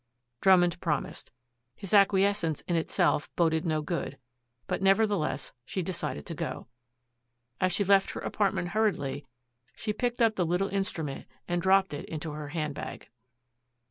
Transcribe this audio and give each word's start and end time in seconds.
Drummond 0.41 0.81
promised. 0.81 1.29
His 1.75 1.93
acquiescence 1.93 2.61
in 2.61 2.75
itself 2.75 3.29
boded 3.35 3.67
no 3.67 3.83
good, 3.83 4.17
but 4.65 4.81
nevertheless 4.81 5.51
she 5.63 5.83
decided 5.83 6.25
to 6.25 6.33
go. 6.33 6.65
As 7.59 7.71
she 7.71 7.83
left 7.83 8.09
her 8.13 8.21
apartment 8.21 8.69
hurriedly 8.69 9.27
she 9.75 9.93
picked 9.93 10.19
up 10.19 10.37
the 10.37 10.43
little 10.43 10.69
instrument 10.69 11.27
and 11.47 11.61
dropped 11.61 11.93
it 11.93 12.05
into 12.05 12.31
her 12.31 12.47
hand 12.47 12.73
bag. 12.73 13.09